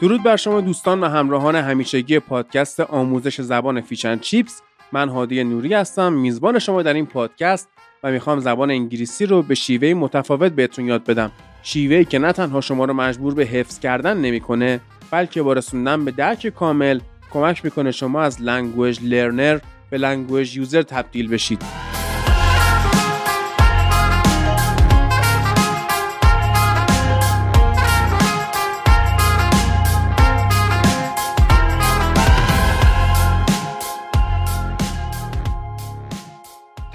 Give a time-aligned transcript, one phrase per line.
[0.00, 4.62] درود بر شما دوستان و همراهان همیشگی پادکست آموزش زبان Fish and Chips.
[4.92, 7.68] من هادی نوری هستم میزبان شما در این پادکست
[8.02, 11.30] و می‌خوام زبان انگلیسی رو به شیوه متفاوت بهتون یاد بدم.
[11.62, 14.80] شیوهی که نه تنها شما رو مجبور به حفظ کردن نمی‌کنه
[15.10, 17.00] بلکه با رسوندن به درک کامل
[17.32, 19.58] کمک می‌کنه شما از language learner
[19.90, 21.85] به language user تبدیل بشید.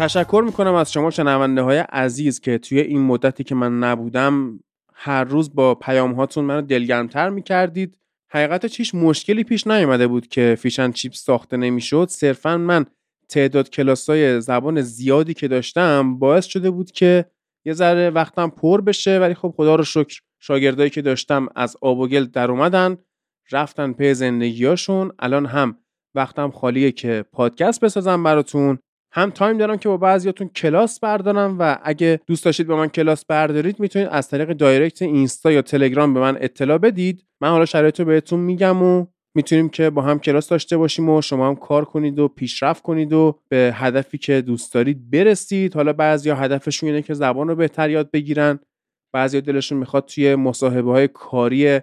[0.02, 4.60] تشکر می‌کنم از شما شنونده های عزیز که توی این مدتی که من نبودم
[4.94, 7.98] هر روز با پیام هاتون منو دلگرمتر می‌کردید.
[8.30, 12.08] حقیقتش هیچ مشکلی پیش نیومده بود که Fish and Chips ساخته نمی‌شد.
[12.10, 12.86] صرفا من
[13.30, 17.26] تعداد کلاس های زبان زیادی که داشتم باعث شده بود که
[17.66, 22.00] یه ذره وقتم پر بشه ولی خب خدا رو شکر شاگردایی که داشتم از آب
[22.00, 22.98] و گل در اومدن
[23.52, 25.78] رفتن پی زندگیاشون الان هم
[26.16, 28.80] وقتم خالیه که پادکست بسازم براتون.
[29.14, 33.26] هم time دارم که با بعضیاتون کلاس بردارم و اگه دوست داشتید با من کلاس
[33.26, 37.26] بردارید می‌تونید از طریق direct اینستا یا تلگرام به من اطلاع بدید.
[37.42, 41.22] من حالا شرایط رو بهتون میگم و می‌تونیم که با هم کلاس داشته باشیم و
[41.22, 45.76] شما هم کار کنید و پیشرفت کنید و به هدفی که دوست دارید برسید.
[45.76, 48.60] حالا بعضیا هدفشون اینه که زبان رو بهتر یاد بگیرن.
[49.14, 51.80] بعضیا دلشون می‌خواد توی مصاحبه های کاری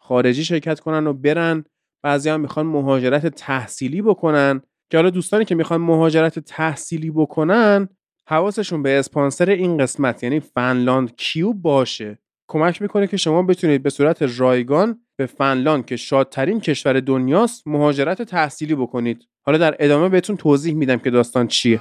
[0.00, 1.64] خارجی شرکت کنن و برن.
[2.04, 4.62] بعضیا می‌خوان مهاجرت تحصیلی بکنن.
[4.92, 7.88] که حالا دوستانی که می‌خوان مهاجرت تحصیلی بکنن
[8.26, 12.18] حواسشون به اسپانسر این قسمت یعنی فنلاند کیو باشه.
[12.48, 18.22] کمک می‌کنه که شما بتونید به صورت رایگان به فنلاند که شادترین کشور دنیاست مهاجرت
[18.22, 19.28] تحصیلی بکنید.
[19.42, 21.80] حالا در ادامه بهتون توضیح میدم که داستان چیه.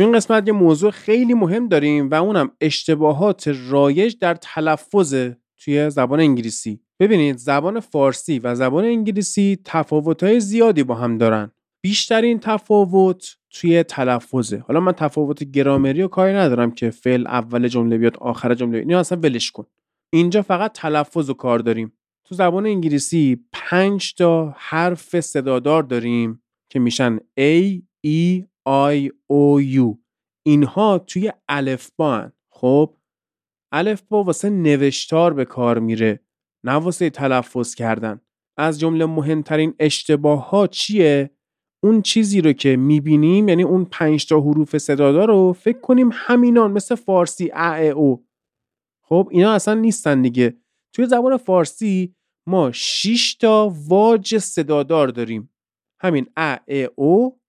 [0.00, 5.14] تو این قسمت یه موضوع خیلی مهم داریم و اونم اشتباهات رایج در تلفظ
[5.58, 6.80] توی زبان انگلیسی.
[7.00, 11.50] ببینید زبان فارسی و زبان انگلیسی تفاوت‌های زیادی با هم دارن.
[11.82, 14.64] بیشترین تفاوت توی تلفظه.
[14.66, 19.00] حالا من تفاوت گرامری و کاری ندارم که فعل اول جمله بیاد آخر جمله بیاد.
[19.00, 19.66] اصلا ولش کن.
[20.12, 21.92] اینجا فقط تلفظ و کار داریم.
[22.24, 29.98] تو زبان انگلیسی پنج تا حرف صدادار داریم که میشن A, E, I, O, U.
[30.46, 32.96] اینها توی الفبا خب؟
[33.72, 36.20] الفبا واسه نوشتار به کار میره
[36.64, 38.20] نه واسه تلفظ کردن.
[38.58, 41.30] از جمله مهمترین اشتباه ها چیه؟
[41.82, 46.72] اون چیزی رو که می‌بینیم یعنی اون پنج تا حروف صدادار رو فکر کنیم همینان
[46.72, 48.26] مثل فارسی ا او.
[49.04, 50.56] خب؟ اینا اصلا نیستن دیگه.
[50.94, 52.14] توی زبان فارسی
[52.48, 55.50] ما 6 تا واج صدادار داریم.
[56.00, 56.58] همین ا
[56.94, 57.39] او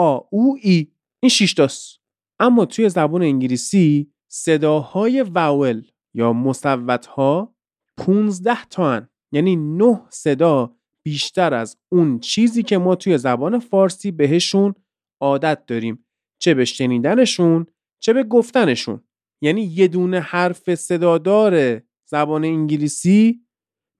[0.00, 0.86] آ او ای.
[1.22, 2.00] این 6 تاست.
[2.38, 5.82] اما توی زبان انگلیسی صداهای واول
[6.14, 7.54] یا مصوت ها
[7.96, 9.08] 15 تا هن.
[9.32, 14.74] یعنی 9 صدا بیشتر از اون چیزی که ما توی زبان فارسی بهشون
[15.20, 16.06] عادت داریم.
[16.38, 17.66] چه به شنیدنشون
[18.02, 19.02] چه به گفتنشون.
[19.42, 23.46] یعنی یه دونه حرف صدادار زبان انگلیسی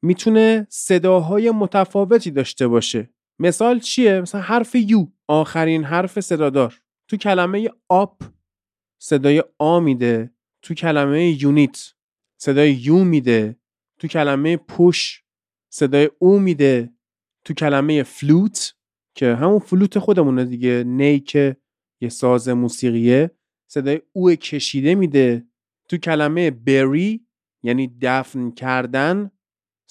[0.02, 3.10] می‌تونه صداهای متفاوتی داشته باشه.
[3.40, 6.80] مثال چیه؟ مثلا حرف یو آخرین حرف صدادار.
[7.08, 8.22] تو کلمه آپ
[9.02, 11.94] صدای آ میده تو کلمه یونیت
[12.40, 13.56] صدای یو میده
[13.98, 15.24] تو کلمه پوش
[15.72, 16.94] صدای او میده
[17.44, 18.74] تو کلمه فلوت
[19.14, 20.84] که همون فلوت خودمونه دیگه.
[20.86, 21.56] نی که
[22.00, 23.30] یه ساز موسیقیه
[23.70, 25.46] صدای او کشیده میده.
[25.88, 27.26] تو کلمه بری
[27.62, 29.30] یعنی دفن کردن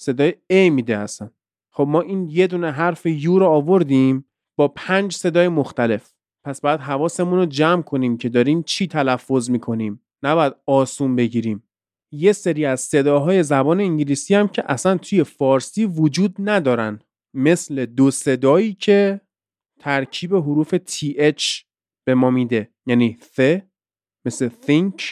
[0.00, 1.30] صدای ای میده اصلا.
[1.80, 4.24] خب ما این یه دونه حرف یو رو آوردیم
[4.58, 6.14] با پنج صدای مختلف.
[6.44, 10.02] پس باید حواسمون رو جمع کنیم که داریم چی تلفظ می‌کنیم.
[10.22, 11.68] نباید آسون بگیریم.
[12.12, 16.98] یه سری از صداهای زبان انگلیسی هم که اصلا توی فارسی وجود ندارن.
[17.34, 19.20] مثل دو صدایی که
[19.78, 21.64] ترکیب حروف TH
[22.06, 22.74] به ما میده.
[22.86, 23.60] یعنی th
[24.26, 25.02] مثل think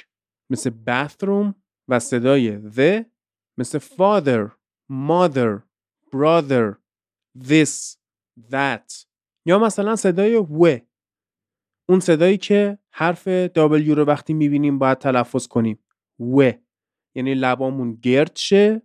[0.50, 1.54] مثل bathroom
[1.88, 3.04] و صدای the
[3.58, 4.50] مثل father
[4.92, 5.67] mother.
[6.14, 6.76] Brother
[7.48, 7.96] this
[8.50, 9.04] that.
[9.46, 10.78] یا مثلا صدای و.
[11.88, 15.78] اون صدایی که حرف W رو وقتی می‌بینیم باید تلفظ کنیم.
[16.20, 16.52] و.
[17.14, 18.82] یعنی لبامون گرد شه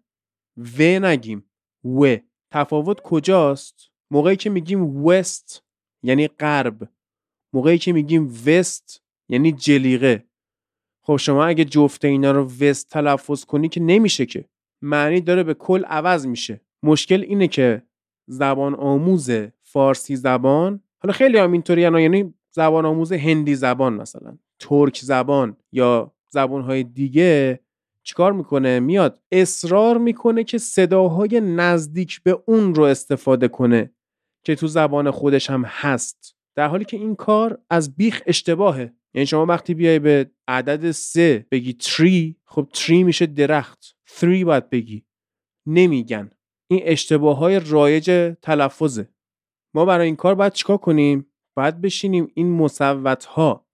[0.57, 1.49] و نگیم.
[1.85, 2.17] و.
[2.51, 5.63] تفاوت کجاست؟ موقعی که میگیم وست
[6.03, 6.89] یعنی غرب.
[7.53, 10.25] موقعی که میگیم وست یعنی جلیقه.
[11.05, 14.49] خب شما اگه جفت اینا رو وست تلفظ کنی که نمیشه که.
[14.81, 16.61] معنی داره به کل عوض میشه.
[16.83, 17.81] مشکل اینه که
[18.27, 19.31] زبان آموز
[19.61, 26.13] فارسی زبان حالا خیلی هم اینطوری یعنی زبان آموز هندی زبان مثلا ترک زبان یا
[26.29, 27.59] زبانهای دیگه
[28.03, 33.91] چیکار می‌کنه؟ میاد اصرار می‌کنه که صداهای نزدیک به اون رو استفاده کنه
[34.43, 36.35] که تو زبان خودش هم هست.
[36.55, 38.93] در حالی که این کار از بیخ اشتباهه.
[39.13, 43.95] یعنی شما وقتی بیای به عدد سه بگی تری خب تری میشه درخت.
[44.07, 45.05] تری باید بگی.
[45.65, 46.31] نمیگن.
[46.73, 49.09] این اشتباه های رایج تلفظه.
[49.75, 51.27] ما برای این کار باید چیکار کنیم؟
[51.57, 53.67] باید بشینیم این مصوت ها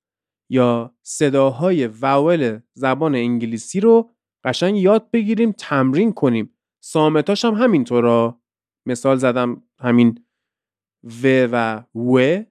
[0.51, 4.12] یا صداهای وول زبان انگلیسی رو
[4.44, 6.56] قشنگ یاد بگیریم تمرین کنیم.
[6.84, 8.42] سامتاش هم همینطورا.
[8.86, 10.25] مثال زدم همین
[11.24, 12.44] و و و.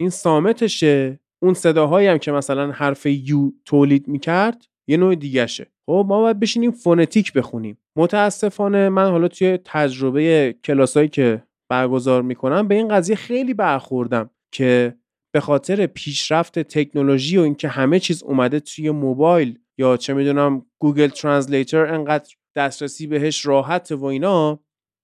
[0.00, 1.20] این سامتشه.
[1.42, 5.66] اون صداهایی هم که مثلا حرف یو تولید می‌کرد یه نوع دیگهشه.
[5.86, 7.78] خب ما باید بشینیم فونتیک بخونیم.
[8.00, 14.96] متاسفانه من حالا توی تجربه کلاسایی که برگزار می‌کنم به این قضیه خیلی برخوردم که
[15.34, 21.08] به خاطر پیشرفت تکنولوژی و اینکه همه چیز اومده توی موبایل یا چه می‌دونم Google
[21.08, 24.60] Translator انقدر دسترسی بهش راحت و اینا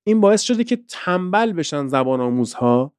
[0.06, 2.96] این باعث شده که تنبل بشن زبان آموزها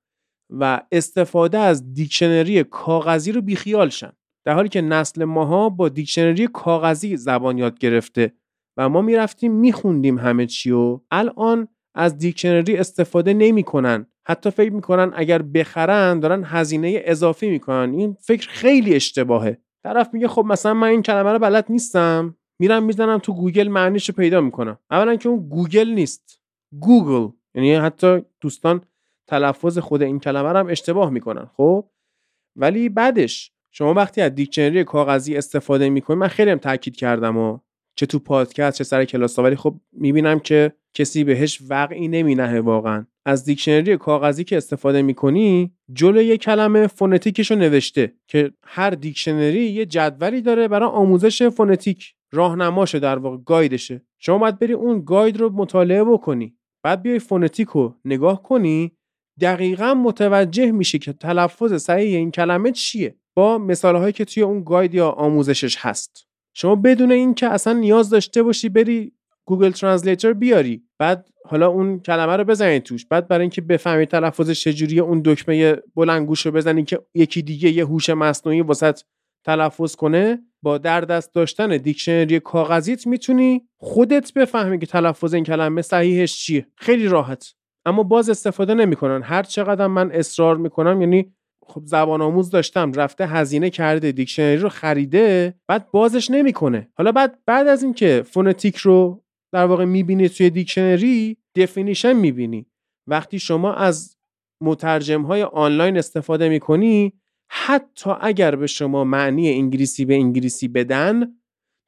[0.49, 4.11] و استفاده از دیکشنری کاغذی رو بیخیال شن.
[4.45, 8.33] در حالی که نسل ماها با دیکشنری کاغذی زبان یاد گرفته.
[8.77, 14.07] و ما می‌رفتیم میخوندیم همه چی و الان از دیکشنری استفاده نمی‌کنن.
[14.27, 17.93] حتی فکر می‌کنن اگر بخرن دارن هزینه اضافی می‌کنن.
[17.93, 19.57] این فکر خیلی اشتباهه.
[19.83, 22.35] طرف میگه خب مثلا من این کلمه رو بلد نیستم.
[22.59, 24.79] میرم می‌زنم تو گوگل معنیش رو پیدا می‌کنم.
[24.91, 26.41] اولا که اون گوگل نیست.
[26.79, 27.31] گوگل.
[27.55, 28.81] یعنی حتی دوستان
[29.27, 31.49] تلفظ خود این کلمه رو هم اشتباه می‌کنن.
[31.57, 31.89] خب؟
[32.55, 37.59] ولی بعدش شما وقتی از دیکشنری کاغذی استفاده می‌کنید من خیلی هم تاکید کردم و
[37.97, 43.05] چه تو پادکست چه سر کلاس ولی خب می‌بینم که کسی بهش وقعی نمینه واقعا.
[43.25, 49.63] از دیکشنری کاغذی که استفاده می‌کنی جلوی یه کلمه فونتیکش رو نوشته که هر دیکشنری
[49.63, 54.01] یه جدولی داره برای آموزش فونتیک راهنماشه در واقع guide شه.
[54.19, 56.55] شما باید بری اون guide رو مطالعه بکنی.
[56.83, 58.91] بعد بیای فونتیک رو نگاه کنی
[59.41, 63.15] دقیقا متوجه میشی که تلفظ صحیح این کلمه چیه.
[63.35, 66.27] با مثالهایی که توی اون guide یا آموزشش هست.
[66.59, 69.11] شما بدون اینکه اصلا نیاز داشته باشی بری
[69.45, 70.83] گوگل translator بیاری.
[70.99, 73.05] بعد حالا اون کلمه رو بزنید توش.
[73.05, 77.85] بعد برای اینکه بفهمی تلفظش چجوریه اون دکمه بلندگوش رو بزنی که یکی دیگه یه
[77.85, 78.99] هوش مصنوعی واسط
[79.45, 85.81] تلفظ کنه با در دست داشتن دیکشنری کاغذیت می‌تونی خودت بفهمی که تلفظ این کلمه
[85.81, 86.67] صحیحش چیه.
[86.75, 87.53] خیلی راحت.
[87.85, 89.21] اما باز استفاده نمی‌کنن.
[89.21, 91.33] هر چقدر من اصرار می‌کنم یعنی
[91.69, 96.89] خب زبان آموز داشتم رفته هزینه کرده دیکشنری رو خریده بعد بازش نمی‌کنه.
[96.97, 99.23] حالا بعد بعد از اینکه فونتیک رو
[99.53, 102.65] در واقع می‌بینی توی دیکشنری definition می‌بینی.
[103.07, 104.17] وقتی شما از
[104.63, 107.13] مترجم های آنلاین استفاده می‌کنی
[107.49, 111.37] حتی اگر به شما معنی انگلیسی به انگلیسی بدن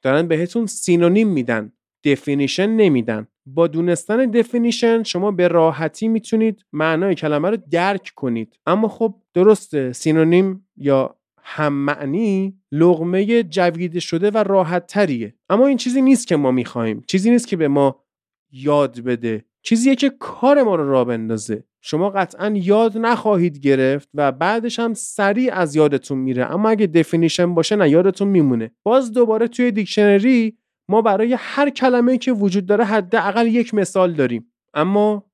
[0.02, 1.72] دارن بهتون synonym میدن
[2.04, 3.28] definition نمیدن.
[3.46, 8.58] با دونستن definition شما به راحتی می‌تونید معنای کلمه رو درک کنید.
[8.66, 15.76] اما خب درسته synonym یا هم معنی لقمه جویده شده و راحت تریه اما این
[15.76, 17.02] چیزی نیست که ما می‌خواهیم.
[17.06, 18.04] چیزی نیست که به ما
[18.52, 19.44] یاد بده.
[19.62, 21.64] چیزیه که کار ما رو راه بندازه.
[21.80, 26.52] شما قطعا یاد نخواهید گرفت و بعدش هم سریع از یادتون میره.
[26.52, 28.70] اما اگه definition باشه نه یادتون میمونه.
[28.82, 30.58] باز دوباره توی دیکشنری
[30.90, 34.52] ما برای هر کلمه که وجود داره حداقل یک مثال داریم.
[34.74, 35.30] اما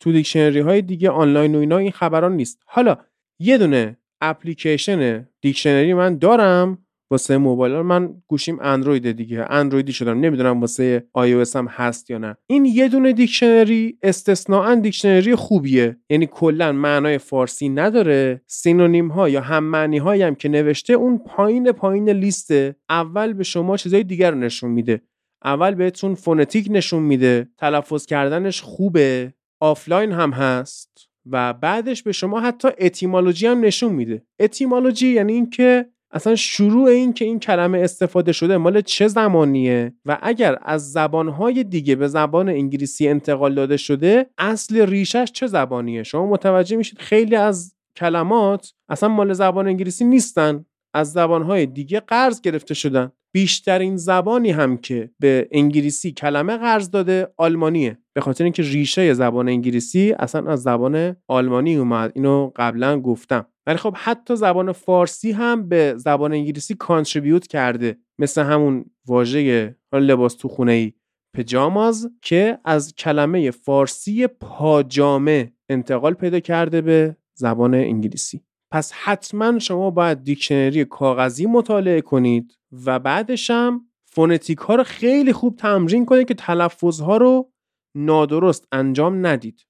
[0.00, 2.62] تو دیکشنری های دیگه آنلاین و اینا این خبران نیست.
[2.66, 2.96] حالا
[3.38, 6.86] یه دونه اپلیکیشن دیکشنری من دارم.
[7.10, 9.46] واسه موبایل من گوشیم اندروید دیگه.
[9.50, 10.20] اندرویدی شدم.
[10.20, 12.36] نمی‌دونم واسه iOS هم هست یا نه.
[12.46, 15.96] این یه دونه دیکشنری استثنائا دیکشنری خوبیه.
[16.10, 18.42] یعنی کلا معنای فارسی نداره.
[18.46, 22.50] synonym ها یا هم معنی هایی هم که نوشته اون پایین پایین لیست.
[22.90, 25.00] اول به شما چیزای دیگر رو نشون میده.
[25.44, 27.48] اول بهتون فونتیک نشون میده.
[27.58, 29.34] تلفظ کردنش خوبه.
[29.60, 31.08] آفلاین هم هست.
[31.30, 34.22] و بعدش به شما حتی etymology هم نشون میده.
[34.40, 40.18] etymology یعنی اینکه اصلا شروع این که این کلمه استفاده شده مال چه زمانیه؟ و
[40.22, 46.26] اگر از زبانهای دیگه به زبان انگلیسی انتقال داده شده اصل ریشش چه زبانیه؟ شما
[46.26, 50.64] متوجه میشید خیلی از کلمات اصلا مال زبان انگلیسی نیستن.
[50.94, 53.12] از زبانهای دیگه قرض گرفته شدن.
[53.32, 57.98] بیشترین زبانی هم که به انگلیسی کلمه قرض داده آلمانیه.
[58.12, 62.12] به خاطر اینکه ریشه زبان انگلیسی اصلا از زبان آلمانی اومد.
[62.14, 63.46] اینو قبلا گفتم.
[63.68, 67.98] ولی خب حتی زبان فارسی هم به زبان انگلیسی کانتریبیوت کرده.
[68.18, 70.92] مثل همون واژه لباس تو خونه ای
[71.36, 78.40] پجاماز که از کلمه فارسی پاجامه انتقال پیدا کرده به زبان انگلیسی.
[78.72, 82.54] پس حتما شما باید دیکشنری کاغذی مطالعه کنید
[82.86, 87.52] و بعدش هم فونتیک ها رو خیلی خوب تمرین کنید که تلفظ ها رو
[87.96, 89.66] نادرست انجام ندید.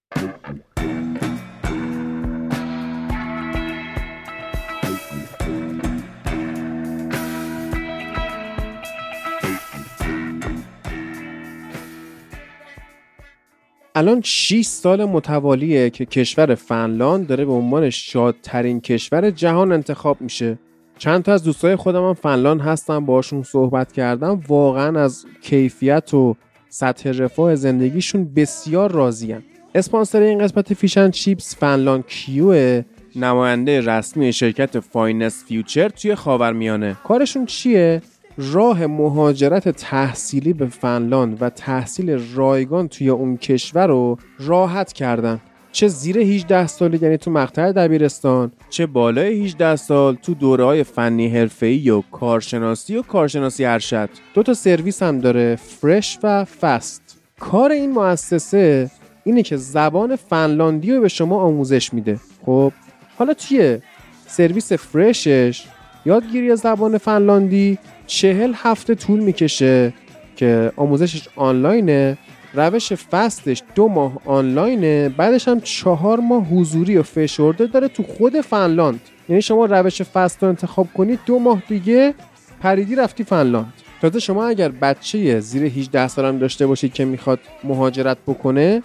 [13.98, 20.58] الان 6 سال متوالیه که کشور فنلاند داره به عنوان شادترین کشور جهان انتخاب میشه.
[20.98, 24.40] چند تا از دوستای خودم هم فنلاند هستم باشون صحبت کردم.
[24.48, 26.36] واقعا از کیفیت و
[26.68, 29.42] سطح رفاه زندگیشون بسیار راضیان
[29.74, 32.82] اسپانسر این قسمت فیشن چیپس فنلاند کیو
[33.16, 36.96] نماینده رسمی شرکت فاینس فیوچر توی خاورمیانه.
[37.04, 38.02] کارشون چیه؟
[38.40, 45.40] راه مهاجرت تحصیلی به فنلاند و تحصیل رایگان توی اون کشور رو راحت کردن.
[45.72, 50.84] چه زیر 18 سالی یعنی تو مقطع دبیرستان چه بالای 18 سال تو دوره های
[50.84, 54.10] فنی حرفه‌ای و کارشناسی و کارشناسی ارشد.
[54.34, 57.18] دو تا سرویس هم داره فرش و فست.
[57.40, 58.90] کار این مؤسسه
[59.24, 62.20] اینه که زبان فنلاندی رو به شما آموزش میده.
[62.46, 62.72] خب
[63.18, 63.78] حالا توی
[64.26, 65.64] سرویس فرشش
[66.06, 67.78] یادگیری زبان فنلاندی
[68.08, 69.92] چهل هفته طول می‌کشه
[70.36, 72.18] که آموزشش آنلاینه
[72.54, 78.40] روش فستش دو ماه آنلاینه بعدش هم چهار ماه حضوری و فشرده داره تو خود
[78.40, 79.00] فنلاند.
[79.28, 82.14] یعنی شما روش فست رو انتخاب کنید دو ماه دیگه
[82.60, 83.72] پریدی رفتی فنلاند.
[84.00, 88.82] تازه شما اگر بچه زیر 18 سال هم داشته باشید که می‌خواد مهاجرت بکنه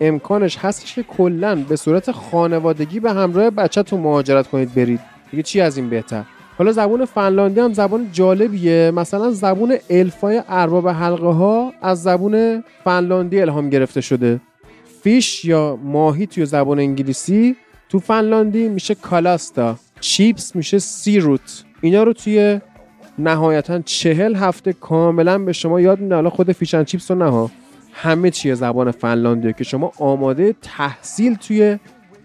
[0.00, 5.00] امکانش هستش که کلا به صورت خانوادگی به همراه بچهتون مهاجرت کنید برید.
[5.30, 6.24] دیگه چی از این بهتر؟
[6.62, 8.92] حالا زبون فنلاندی هم زبان جالبیه.
[8.94, 14.40] مثلا زبون الفای ارباب حلقه ها از زبون فنلاندی الهام گرفته شده.
[15.02, 17.56] فیش یا ماهی توی زبان انگلیسی.
[17.88, 19.76] تو فنلاندی میشه کالاستا.
[20.00, 21.64] چیپس میشه سیروت.
[21.80, 22.60] اینا رو توی
[23.18, 27.50] نهایتا چهل هفته کاملا به شما یاد میده حالا خود فیشن چیپس رو نها.
[27.92, 31.78] همه چیه زبان فنلاندیه که شما آماده تحصیل توی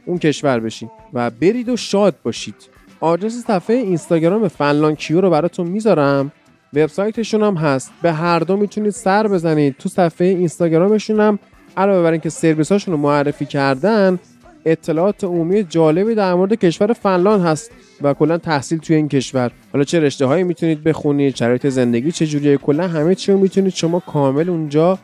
[0.06, 2.77] اون کشور بشید و برید و شاد باشید.
[3.00, 6.32] آدرس صفحه اینستاگرام فنلان کیو رو براتون می‌ذارم.
[6.74, 7.92] وبسایتشون هم هست.
[8.02, 9.76] به هر دو می‌تونید سر بزنید.
[9.80, 11.40] تو صفحه اینستاگرامشون هم
[11.78, 14.20] علاوه بر اینکه سرویساشون رو معرفی کردن
[14.66, 19.52] اطلاعات عمومی جالبی در مورد کشور فنلاند هست و کلا تحصیل توی این کشور.
[19.74, 23.74] حالا چه رشته هایی می‌تونید بخونید شرایط زندگی چه جوریه کلا همه چی رو می‌تونید
[23.74, 25.00] شما کامل اونجا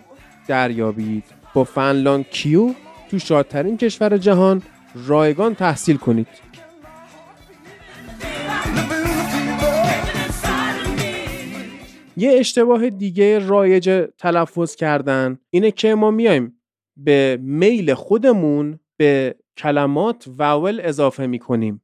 [0.48, 1.24] دریابید.
[1.54, 2.70] با فنلاند کیو
[3.12, 4.62] تو شادترین کشور جهان
[5.08, 6.28] رایگان تحصیل کنید.
[12.17, 16.62] یه اشتباه دیگه رایج تلفظ کردن اینه که ما میایم
[16.98, 21.82] به میل خودمون به کلمات واول اضافه می‌کنیم.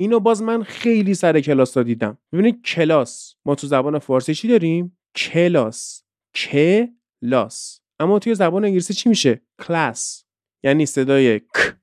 [0.00, 2.18] اینو باز من خیلی سر کلاس دیدم.
[2.32, 3.34] ببینید کلاس.
[3.44, 6.04] ما تو زبان فارسی چی داریم؟ کلاس.
[6.34, 7.80] کلاس.
[8.00, 10.24] اما توی زبان انگلیسی چی میشه؟ کلاس.
[10.64, 11.76] یعنی صدای ک.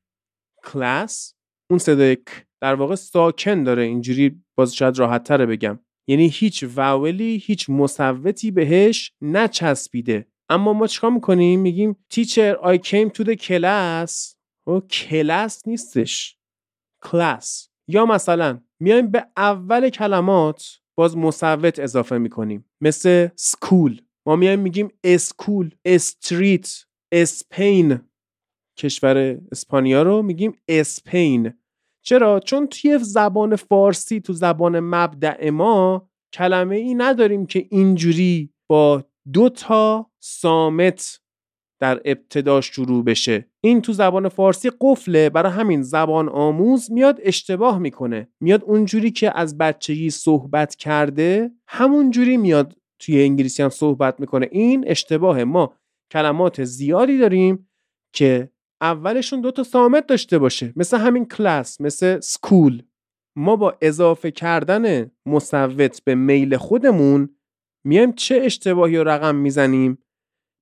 [0.64, 1.36] کلاس.
[1.70, 2.46] اون صدای ک.
[2.62, 3.84] در واقع ساکن داره.
[3.84, 5.80] اینجوری باز شاید راحت تره بگم.
[6.10, 10.28] یعنی هیچ vowel ی هیچ مصوتی بهش نچسبیده.
[10.50, 14.36] اما ما چیکار می‌کنیم؟ میگیم teacher I came to the class.
[14.68, 16.38] و کلاس نیستش.
[17.02, 22.66] کلاس یا مثلا میایم به اول کلمات باز مصوت اضافه می‌کنیم.
[22.82, 28.00] مثل school ما میایم میگیم اسکول street اسپین
[28.78, 31.54] کشور اسپانیا رو میگیم اسپین
[32.10, 39.04] چرا؟ چون توی زبان فارسی تو زبان مبدع ما کلمه ای نداریم که اینجوری با
[39.34, 41.20] دو تا سامت
[41.82, 43.46] در ابتداش شروع بشه.
[43.62, 45.30] این تو زبان فارسی قفله.
[45.30, 48.28] برای همین زبان آموز میاد اشتباه می‌کنه.
[48.42, 54.48] میاد اونجوری که از بچگی صحبت کرده همون جوری میاد توی انگلیسی هم صحبت می‌کنه.
[54.52, 55.74] این اشتباه ما
[56.12, 57.70] کلمات زیادی داریم
[58.16, 58.50] که
[58.82, 60.74] اولشون دو تا سامت داشته باشه.
[60.76, 62.84] مثل همین کلاس مثل سکول.
[63.36, 67.36] ما با اضافه کردن مصوت به میل خودمون
[67.86, 69.98] میایم چه اشتباهی و رقم می‌زنیم؟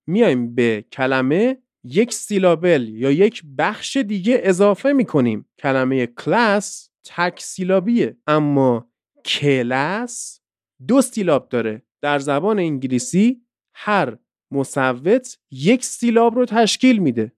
[0.08, 5.50] میایم به کلمه یک سیلابل یا یک بخش دیگه اضافه می‌کنیم.
[5.60, 8.18] کلمه کلاس تک سیلابیه.
[8.28, 8.92] اما
[9.26, 10.42] کلاس
[10.88, 11.82] دو سیلاب داره.
[12.02, 13.42] در زبان انگلیسی
[13.76, 14.18] هر
[14.52, 17.32] مصوت یک سیلاب رو تشکیل میده.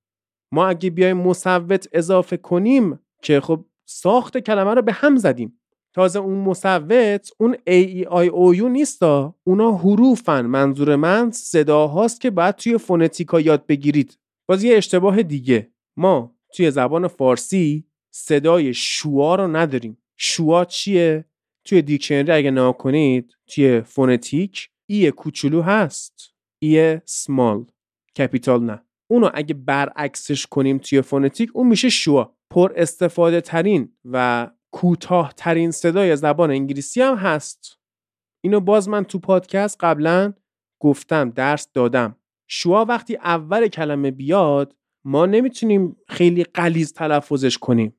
[0.51, 5.60] ما اگه بیایم مصوت اضافه کنیم که خب ساخت کلمه رو به هم زدیم.
[5.94, 10.46] تازه اون مصوت اون A E I O U نیستا اونا حروفن.
[10.46, 14.18] منظور من صداهاست که باید توی فونتیکا یاد بگیرید.
[14.48, 15.72] باز یه اشتباه دیگه.
[15.98, 19.98] ما توی زبان فارسی صدای شوا رو نداریم.
[20.18, 21.25] شوا چیه؟
[21.65, 26.34] توی دیکشنری اگه نگاه کنید توی فونتیک ای کوچولو هست.
[26.60, 27.66] e small،
[28.18, 28.84] capital نه.
[29.12, 35.72] اونو اگه برعکسش کنیم توی فونتیک اون میشه schwa پر استفاده ترین و کوتاه ترین
[35.72, 37.80] صدای زبان انگلیسی هم هست.
[38.44, 40.34] اینو باز من تو پادکست قبلا
[40.82, 42.16] گفتم درس دادم.
[42.50, 44.75] schwa وقتی اول کلمه بیاد
[45.06, 47.96] ما نمی‌تونیم خیلی غلیظ تلفظش کنیم.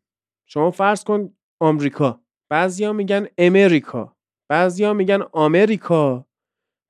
[0.46, 2.20] شما فرض کن آمریکا.
[2.50, 4.16] بعضیا میگن امریکا.
[4.48, 6.26] بعضیا میگن آمریکا.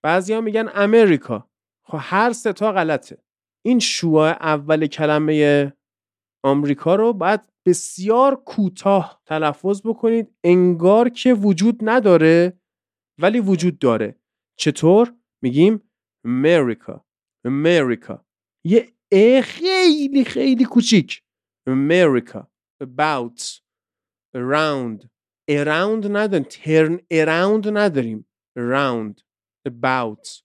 [0.03, 1.50] بعضیا میگن امریکا.
[1.87, 3.19] خب هر سه تا غلطه.
[3.67, 5.73] این شوا اول کلمه
[6.45, 10.35] آمریکا رو باید بسیار کوتاه تلفظ بکنید.
[10.45, 12.61] انگار که وجود نداره
[13.21, 14.21] ولی وجود داره.
[14.59, 15.90] چطور؟ میگیم
[16.25, 17.05] امریکا
[17.45, 18.25] امریکا
[18.67, 21.23] یه ا خیلی خیلی کوچیک.
[21.69, 22.50] امریکا
[22.85, 23.61] about
[24.37, 25.09] around.
[25.50, 26.45] around نداریم.
[26.45, 28.26] turn around نداریم.
[28.59, 29.23] around
[29.69, 30.43] about.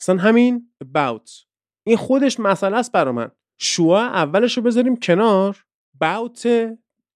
[0.00, 1.46] اصلا همین about.
[1.86, 3.30] این خودش مسئله است برا من.
[3.58, 5.66] شوا اولش رو بذاریم کنار.
[6.04, 6.46] Bout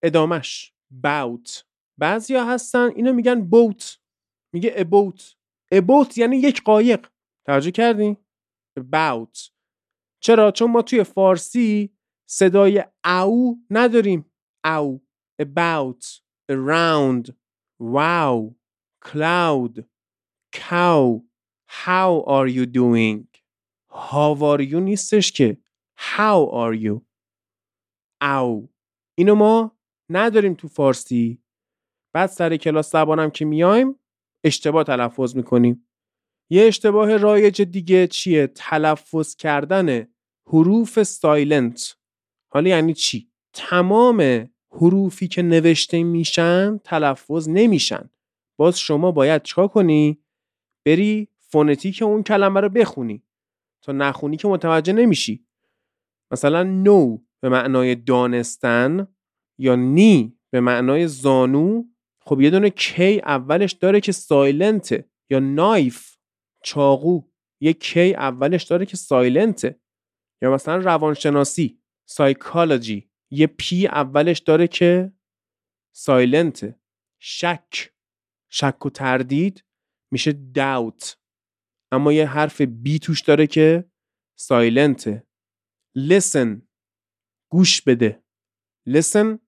[0.03, 0.75] ادامش.
[1.07, 1.62] Bout.
[1.99, 3.97] بعضیا هستن اینو میگن boat
[4.55, 5.35] میگه about.
[5.75, 7.07] About یعنی یک قایق.
[7.47, 8.17] توجه کردی
[8.81, 9.50] about
[10.23, 11.91] چرا؟ چون ما توی فارسی
[12.31, 14.33] صدای او نداریم.
[14.65, 15.03] او
[15.43, 16.21] about.
[16.50, 17.35] Around.
[17.81, 18.55] Wow.
[19.00, 19.85] Cloud.
[20.53, 21.23] Cow.
[21.85, 23.30] How are you doing?
[23.90, 25.59] How are you نیستش که.
[25.99, 27.00] How are you?
[28.23, 28.70] او
[29.14, 29.78] اینو ما
[30.09, 31.42] نداریم تو فارسی.
[32.12, 33.99] بعد سر کلاس زبانم که میایم
[34.44, 35.87] اشتباه تلفظ می‌کنیم.
[36.50, 40.06] یه اشتباه رایج دیگه چیه؟ تلفظ کردن
[40.47, 41.97] حروف silent
[42.52, 48.11] حالا یعنی چی؟ تمام حروفی که نوشته میشن تلفظ نمیشن.
[48.57, 50.22] باز شما باید چیکار کنی؟
[50.87, 53.22] بری فونتیک اون کلمه رو بخونی.
[53.83, 55.47] تا نخونی که متوجه نمیشی.
[56.33, 59.07] مثلا know به معنای دانستن
[59.59, 61.85] یا knee به معنای زانو.
[62.21, 66.16] خب یه دونه k اولش داره که silent ه یا knife
[66.64, 67.23] چاقو.
[67.61, 69.81] یه k اولش داره که silent ه
[70.43, 73.11] یا مثلا روانشناسی سایکالوجی.
[73.31, 75.12] یه p اولش داره که
[75.94, 76.81] silent ه
[77.19, 77.93] شک.
[78.53, 79.64] شک و تردید
[80.12, 81.19] میشه داوت
[81.92, 83.90] اما یه حرف b توش داره که
[84.38, 85.27] silent ه
[85.98, 86.62] listen.
[87.53, 88.22] گوش بده.
[88.88, 89.38] Listen.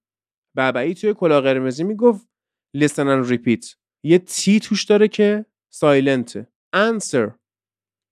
[0.57, 2.28] بابایی توی کلا قرمزی می‌گفت
[2.76, 3.76] listen and repeat.
[4.05, 7.33] یه تی توش داره که سایلنته answer.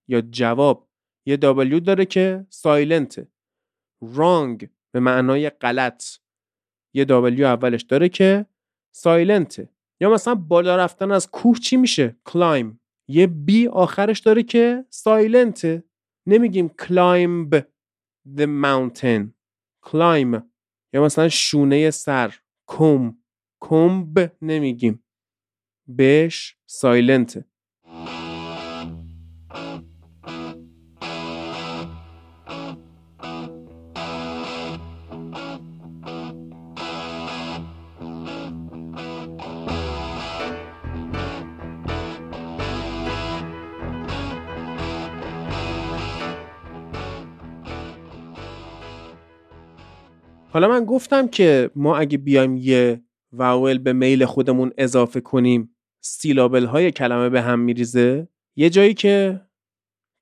[0.08, 0.90] یا جواب.
[1.26, 3.32] یه W داره که سایلنته
[4.04, 4.66] wrong.
[4.94, 6.04] به معنای غلط.
[6.94, 8.46] یه W اولش داره که
[8.94, 9.68] سایلنته
[10.00, 12.79] یا مثلا بالا رفتن از کوه چی میشه؟ Climb.
[13.10, 15.84] یه B آخرش داره که سایلنته
[16.26, 17.60] نمیگیم climb
[18.36, 19.32] the mountain.
[19.86, 20.42] Climb.
[20.92, 22.34] یا مثلا شونه سر.
[22.66, 23.16] کم.
[23.60, 25.04] کمب نمیگیم.
[25.88, 27.49] بهش سایلنته
[50.52, 56.64] حالا من گفتم که ما اگه بیایم یه واول به میل خودمون اضافه کنیم سیلابل
[56.64, 58.28] های کلمه به هم میریزه.
[58.56, 59.40] یه جایی که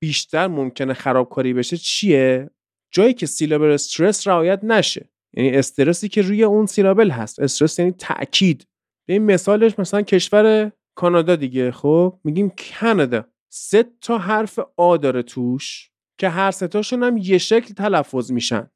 [0.00, 2.50] بیشتر ممکنه خرابکاری بشه چیه؟
[2.90, 5.10] جایی که سیلابل استرس رعایت نشه.
[5.34, 7.40] یعنی استرسی که روی اون سیلابل هست.
[7.40, 8.66] استرس یعنی تاکید
[9.06, 13.24] به این مثالش مثلا کشور کانادا دیگه خب؟ میگیم کانادا.
[13.52, 18.70] سه تا حرف آ داره توش که هر تاشون هم یه شکل تلفظ میشن.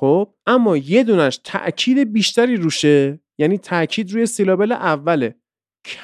[0.00, 5.34] خب؟ اما یه دونش تاکید بیشتری روشه یعنی تاکید روی سیلابل اوله.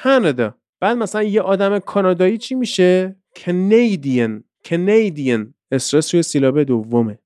[0.03, 0.55] کانادا.
[0.81, 7.19] بعد مثلا یه آدم کانادایی چی میشه؟ کنیدین کنیدین استرس روی سیلابل دومه.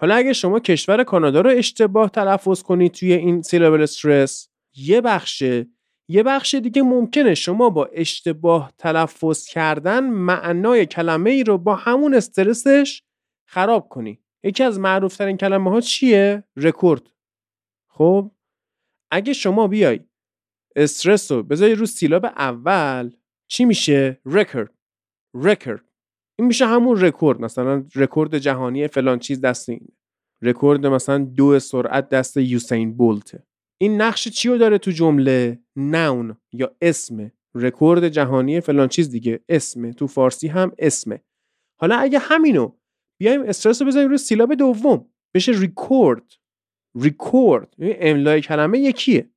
[0.00, 5.66] حالا اگه شما کشور کانادا رو اشتباه تلفظ کنید توی این سیلابل استرس یه بخشه.
[6.08, 12.14] یه بخش دیگه ممکنه شما با اشتباه تلفظ کردن معنای کلمه ای رو با همون
[12.14, 13.02] استرسش
[13.48, 14.23] خراب کنی.
[14.44, 17.02] یکی از معروف ترین کلمه ها چیه؟ رکورد.
[17.88, 18.30] خب
[19.10, 20.00] اگه شما بیای
[20.76, 23.10] استرس رو بذاری رو سیلاب اول
[23.48, 24.74] چی میشه؟ record.
[25.34, 25.84] record.
[26.38, 27.40] این میشه همون رکورد.
[27.40, 29.88] مثلا رکورد جهانی فلان چیز دست این
[30.42, 33.46] رکورد مثلا دو سرعت دست یوسین بولته
[33.80, 37.32] این نقش چی رو داره تو جمله؟ نون یا اسم.
[37.54, 39.40] رکورد جهانی فلان چیز دیگه.
[39.48, 41.20] اسمه تو فارسی هم اسمه.
[41.80, 42.72] حالا اگه همینو
[43.20, 45.10] بیایم استرس رو بزنیم روی سیلاب دوم.
[45.34, 46.32] بشه record.
[47.00, 47.74] record.
[47.78, 49.30] املای کلمه یکیه.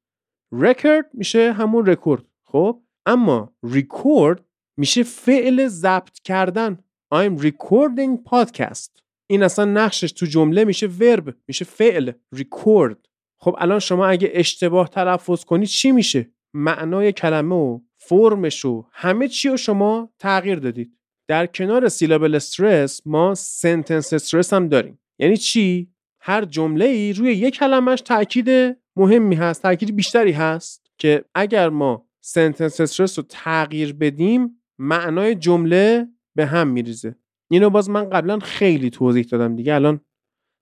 [0.52, 4.46] رکورد میشه همون رکورد خب؟ اما ریکورد
[4.78, 6.84] میشه فعل ضبط کردن.
[7.13, 9.02] I'm recording podcast.
[9.30, 12.12] این اصلا نقشش تو جمله میشه verb میشه فعل.
[12.34, 13.08] ریکورد.
[13.40, 19.28] خب الان شما اگه اشتباه تلفظ کنید چی میشه؟ معنای کلمه و فرمش و همه
[19.28, 20.96] چی رو شما تغییر دادید.
[21.28, 25.00] در کنار سیلابل استرس ما سنتنس استرس هم داریم.
[25.20, 31.26] یعنی چی؟ هر جمله ای روی یک کلمش تاکید مهمی هست تاکید بیشتری هست که
[31.36, 37.16] اگر ما سنتنس استرس رو تغییر بدیم معنای جمله به هم میریزه.
[37.52, 40.02] اینو باز من قبلا خیلی توضیح دادم دیگه الان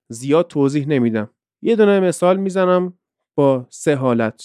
[0.10, 1.30] زیاد توضیح نمیدم.
[1.62, 3.00] یه دونه مثال می‌زنم
[3.38, 4.44] با سه حالت.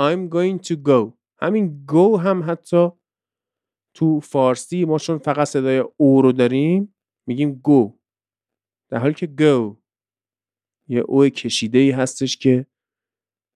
[0.00, 1.12] I'm going to go.
[1.38, 2.88] همین go هم حتی
[3.96, 6.94] تو فارسی ما چون فقط صدای او رو داریم
[7.26, 7.92] میگیم go
[8.90, 9.76] در حالی که go
[10.88, 12.66] یه او کشیده ای هستش که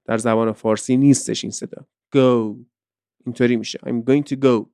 [0.06, 1.86] در زبان فارسی نیستش این صدا.
[2.16, 2.56] go
[3.26, 3.78] اینطوری میشه.
[3.78, 4.66] I'm going to go.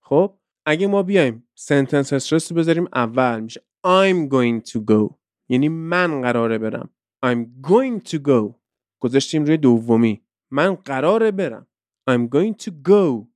[0.00, 3.60] خب اگه ما بیایم سنتنس استرس بذاریم اول میشه.
[3.86, 5.14] I'm going to go.
[5.48, 6.90] یعنی من قراره برم.
[7.26, 8.54] I'm going to go.
[9.00, 10.22] گذاشتیم روی دومی.
[10.50, 11.66] من قراره برم.
[12.10, 13.26] I'm going to go.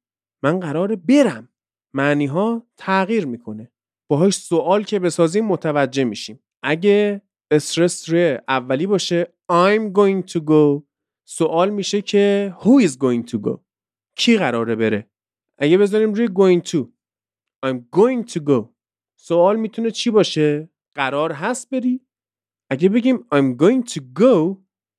[0.42, 1.49] من قراره برم.
[1.94, 3.72] معنی ها تغییر می‌کنه.
[4.11, 6.40] باهاش سوال که بسازیم متوجه میشیم.
[6.62, 10.83] اگه استرس روی اولی باشه I'm going to go.
[11.28, 13.59] سوال میشه که who is going to go
[14.16, 15.11] کی قراره بره؟
[15.59, 16.78] اگه بذاریم روی going to
[17.66, 18.64] I'm going to go.
[19.18, 22.07] سوال می‌تونه چی باشه؟ قرار هست بری.
[22.70, 24.57] اگه بگیم I'm going to go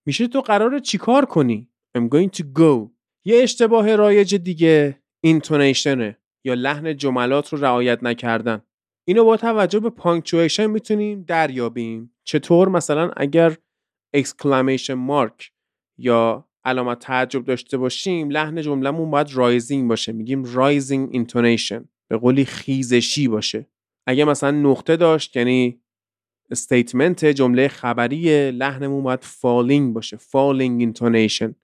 [0.08, 2.90] میشه تو قراره چیکار کنی؟ I'm going to go.
[3.26, 8.62] یه اشتباه رایج دیگه intonation ـه یا لحن جملات رو رعایت نکردن.
[9.08, 12.16] اینو با توجه به punctuation می‌تونیم دریابیم.
[12.24, 13.58] چطور؟ مثلا اگر
[14.18, 15.52] exclamation mark
[15.98, 20.12] یا علامت تعجب داشته باشیم لحن جملهمون باید rising باشه.
[20.12, 23.68] میگیم rising intonation به قولی خیزشی باشه.
[24.08, 25.82] اگه مثلا نقطه داشت یعنی
[26.52, 30.18] statement جمله خبری لحنمون باید falling باشه.
[30.18, 31.56] falling intonation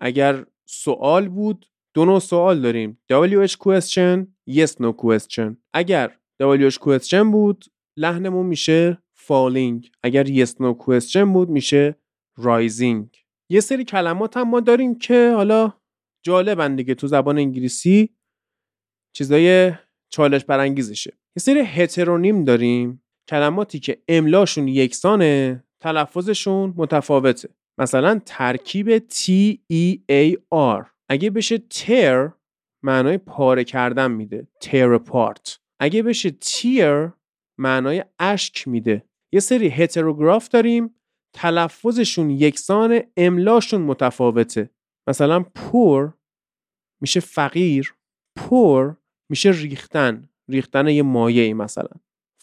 [0.00, 1.66] اگر سوال بود
[1.96, 2.98] دو نوع سوال داریم.
[3.12, 5.56] WH question yes no question.
[5.74, 7.64] اگر WH question بود
[7.98, 9.90] لحنمون میشه falling.
[10.02, 11.96] اگر yes no question بود میشه
[12.40, 13.06] rising.
[13.50, 15.72] یه سری کلمات هم ما داریم که حالا
[16.24, 18.16] جالبن دیگه تو زبان انگلیسی.
[19.16, 19.72] چیزای
[20.12, 21.12] چالش برانگیزشه.
[21.36, 23.02] یه سری هترونیم داریم.
[23.28, 27.48] کلماتی که املاشون یکسانه تلفظشون متفاوته.
[27.78, 29.24] مثلا ترکیب T
[29.72, 30.95] E A R.
[31.08, 32.32] اگه بشه tear
[32.84, 34.48] معنای پاره کردن میده.
[34.64, 35.58] Tear apart.
[35.80, 37.12] اگه بشه tear
[37.58, 39.08] معنای اشک میده.
[39.32, 40.94] یه سری هتروگراف داریم
[41.34, 44.70] تلفظشون یکسان املاشون متفاوته.
[45.08, 46.12] مثلا poor
[47.02, 47.94] میشه فقیر
[48.38, 48.96] poor
[49.30, 50.28] میشه ریختن.
[50.48, 51.90] ریختن یه مایه ای مثلا.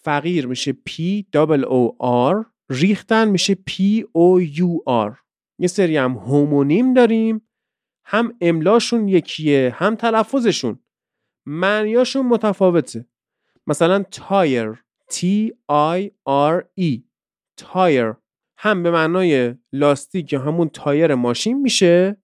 [0.03, 0.93] فقیر میشه P
[1.33, 1.91] O
[2.33, 5.17] R ریختن میشه P O U R.
[5.59, 7.47] یه سری هم هومونیم داریم.
[8.05, 10.79] هم املاشون یکیه هم تلفظشون.
[11.45, 13.05] معنیاشون متفاوته.
[13.67, 15.17] مثلا تایر T
[15.97, 17.01] I R E
[17.57, 18.13] تایر
[18.57, 22.17] هم به معنای لاستیک یا همون تایر ماشین میشه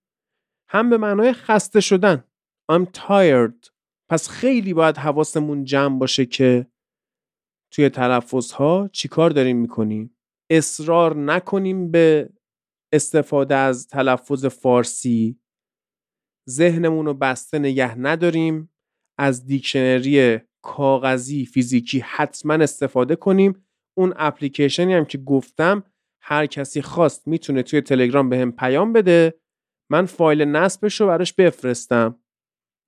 [0.69, 2.23] هم به معنای خسته شدن.
[2.71, 3.69] I'm tired.
[4.09, 6.67] پس خیلی باید حواسمون جمع باشه که
[7.71, 10.17] توی تلفظ ها چیکار داریم می‌کنیم.
[10.49, 12.29] اصرار نکنیم به
[12.93, 15.39] استفاده از تلفظ فارسی.
[16.49, 18.69] ذهنمون رو بسته نگه نداریم
[19.17, 23.65] از دیکشنری کاغذی فیزیکی حتما استفاده کنیم.
[23.97, 25.83] اون اپلیکیشنی هم که گفتم
[26.21, 29.39] هر کسی خواست می‌تونه توی تلگرام بهم پیام بده.
[29.91, 32.19] من فایل نصبش رو براش بفرستم.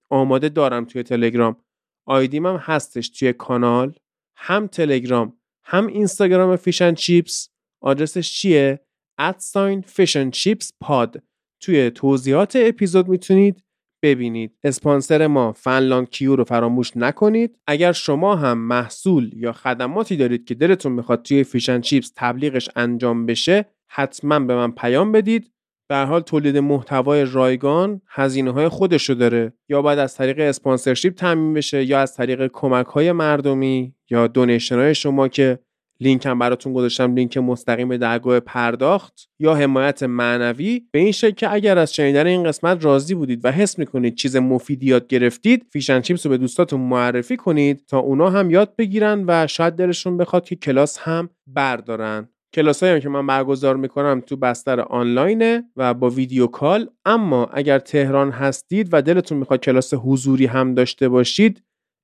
[0.09, 1.63] آماده دارم توی تلگرام.
[2.07, 3.95] آیدیم هم هستش توی کانال.
[4.37, 7.49] هم تلگرام هم اینستاگرام Fish and Chips.
[7.81, 8.79] آدرسش چیه؟
[9.17, 11.23] @ sign Fish and Chips Pod.
[11.61, 13.63] توی توضیحات اپیزود می‌تونید
[14.03, 14.57] ببینید.
[14.63, 17.59] اسپانسر ما فنلاند Q رو فراموش نکنید.
[17.67, 22.69] اگر شما هم محصول یا خدماتی دارید که دلتون می‌خواد توی Fish and Chips تبلیغش
[22.75, 25.51] انجام بشه حتما به من پیام بدید.
[25.89, 29.53] به هر حال تولید محتوای رایگان هزینه های خودشو داره.
[29.69, 34.75] یا باید از طریق sponsorship تامین بشه یا از طریق کمک های مردمی یا donation
[34.75, 35.59] های شما که
[36.01, 40.81] لینک هم براتون گذاشتم لینک مستقیم درگاه پرداخت یا حمایت معنوی.
[40.91, 44.35] به این شکل که اگر از شنیدن این قسمت راضی بودید و حس می‌کنید چیز
[44.35, 48.75] مفیدی یاد گرفتید Fish and Chips رو به دوستاتون معرفی کنید تا اونا هم یاد
[48.75, 52.29] بگیرن و شاید دلشون بخواد که کلاس هم بردارن.
[52.53, 57.79] کلاس هم که من برگزار می‌کنم تو بستر آنلاینه و با video call اما اگر
[57.79, 61.63] تهران هستید و دلتون می‌خواد کلاس حضوری هم داشته باشید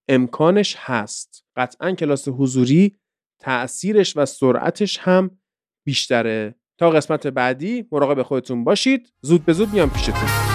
[0.10, 1.44] امکانش هست.
[1.56, 2.96] قطعا کلاس حضوری
[3.40, 5.32] تأثیرش و سرعتش هم
[5.86, 6.56] بیشتره.
[6.78, 9.14] تا قسمت بعدی مراقب خودتون باشید.
[9.22, 10.47] زود به زود میام پیشتون.